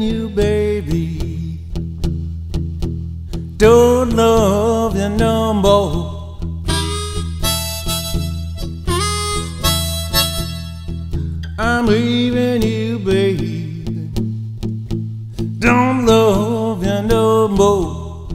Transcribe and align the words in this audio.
you, 0.00 0.28
baby. 0.28 1.58
Don't 3.56 4.10
love 4.10 4.96
you 4.96 5.08
no 5.08 5.52
more. 5.52 6.38
I'm 11.58 11.86
leaving 11.86 12.62
you, 12.62 12.98
baby. 13.00 13.84
Don't 15.58 16.06
love 16.06 16.84
you 16.84 17.02
no 17.02 17.48
more. 17.48 18.28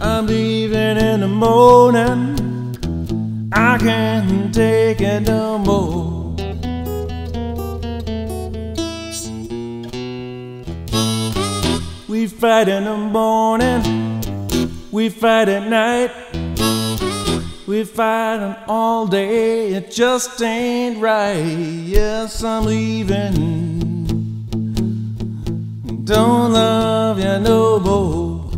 I'm 0.00 0.26
leaving 0.26 0.96
in 0.98 1.20
the 1.20 1.28
morning. 1.28 2.36
I 3.52 3.78
can't 3.78 4.54
take 4.54 5.00
it 5.00 5.22
no 5.22 5.58
more. 5.58 6.19
We 12.20 12.26
fight 12.26 12.68
in 12.68 12.84
the 12.84 12.98
morning, 12.98 14.20
we 14.92 15.08
fight 15.08 15.48
at 15.48 15.66
night, 15.70 16.10
we 17.66 17.82
fighting 17.84 18.54
all 18.68 19.06
day. 19.06 19.72
It 19.72 19.90
just 19.90 20.42
ain't 20.42 20.98
right. 20.98 21.38
Yes, 21.38 22.44
I'm 22.44 22.66
leaving. 22.66 24.44
Don't 26.04 26.52
love 26.52 27.18
you 27.18 27.38
no 27.38 27.80
more. 27.80 28.50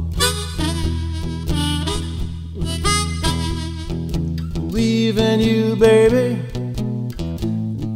leaving 4.73 5.39
you, 5.39 5.77
baby. 5.77 6.43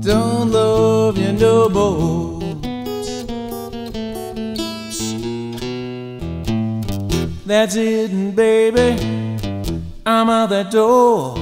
Don't 0.00 0.52
love 0.52 1.19
you 1.19 1.32
no 1.32 1.69
more. 1.69 2.35
That's 7.47 7.77
it, 7.77 8.34
baby. 8.34 9.00
I'm 10.05 10.28
out 10.28 10.48
that 10.48 10.72
door. 10.72 11.36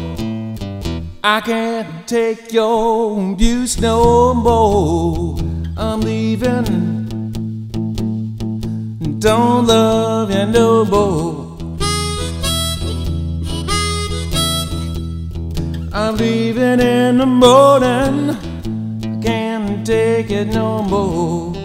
I 1.24 1.40
can't 1.40 2.06
take 2.06 2.52
your 2.52 3.32
abuse 3.32 3.80
no 3.80 4.34
more. 4.34 5.38
I'm 5.78 6.02
leaving. 6.02 6.64
Don't 9.18 9.66
love 9.66 10.30
you 10.30 10.44
no 10.44 10.84
more. 10.84 11.56
I'm 15.90 16.16
leaving 16.16 16.80
in 16.80 17.16
the 17.16 17.24
morning. 17.24 18.36
I 19.10 19.22
can't 19.22 19.86
take 19.86 20.30
it 20.30 20.48
no 20.48 20.82
more. 20.82 21.63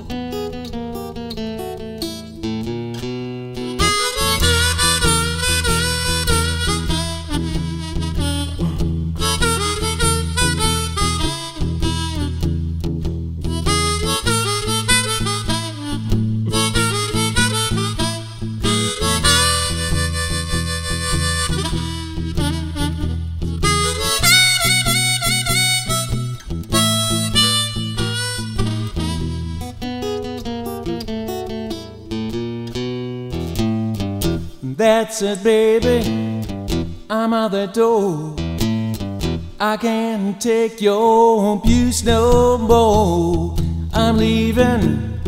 That's 34.80 35.22
it, 35.22 35.44
baby. 35.44 36.00
I'm 37.10 37.34
out 37.34 37.52
the 37.52 37.66
door. 37.66 38.34
I 39.60 39.76
can't 39.76 40.40
take 40.40 40.80
your 40.80 41.58
abuse 41.58 42.06
no 42.06 42.58
more. 42.58 43.58
I'm 43.94 44.16
leaving. 44.16 45.20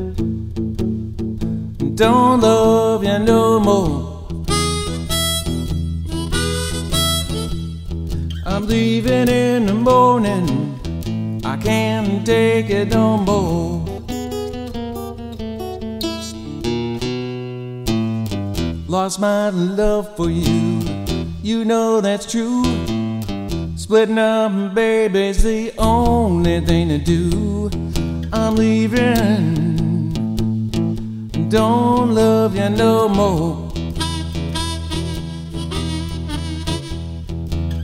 Don't 1.95 2.40
love 2.40 3.03
you 3.03 3.19
no 3.19 3.59
more. 3.59 4.23
I'm 8.45 8.67
leaving 8.67 9.28
in 9.28 9.66
the 9.66 9.73
morning. 9.73 11.41
I 11.44 11.57
can't 11.57 12.25
take 12.25 12.69
it 12.69 12.88
no 12.88 13.17
more. 13.17 13.81
Lost 18.91 19.22
my 19.22 19.50
love 19.52 20.18
for 20.18 20.29
you, 20.29 20.81
you 21.41 21.63
know 21.63 22.02
that's 22.02 22.29
true. 22.29 22.66
Splitting 23.78 24.18
up, 24.18 24.75
baby's 24.75 25.44
the 25.44 25.72
only 25.78 26.59
thing 26.59 26.90
to 26.90 26.97
do. 26.97 27.69
I'm 28.34 28.57
leaving, 28.57 30.09
don't 31.47 32.13
love 32.13 32.53
you 32.53 32.68
no 32.68 33.07
more. 33.07 33.72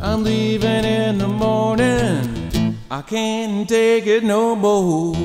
I'm 0.02 0.26
leaving 0.26 0.84
in 0.84 1.20
the 1.20 1.30
morning, 1.30 2.76
I 2.92 3.02
can't 3.02 3.70
take 3.70 4.08
it 4.08 4.26
no 4.26 4.58
more. 4.58 5.16